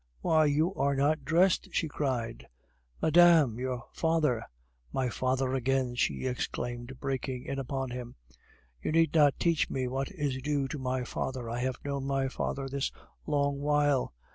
"Why, 0.21 0.45
you 0.45 0.73
are 0.73 0.95
not 0.95 1.23
dressed!" 1.25 1.69
she 1.73 1.87
cried. 1.87 2.47
"Madame, 3.03 3.59
your 3.59 3.83
father" 3.93 4.43
"My 4.91 5.09
father 5.09 5.53
again!" 5.53 5.93
she 5.93 6.25
exclaimed, 6.25 6.99
breaking 6.99 7.43
in 7.45 7.59
upon 7.59 7.91
him. 7.91 8.15
"You 8.81 8.91
need 8.91 9.13
not 9.13 9.37
teach 9.37 9.69
me 9.69 9.87
what 9.87 10.09
is 10.09 10.41
due 10.41 10.67
to 10.69 10.79
my 10.79 11.03
father, 11.03 11.51
I 11.51 11.59
have 11.59 11.77
known 11.85 12.07
my 12.07 12.29
father 12.29 12.67
this 12.67 12.91
long 13.27 13.59
while. 13.59 14.11